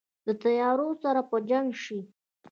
د 0.27 0.29
تیارو 0.43 0.89
سره 1.03 1.21
په 1.29 1.37
جنګ 1.49 1.67
شي 1.83 1.99